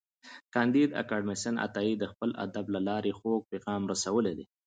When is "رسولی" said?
3.91-4.33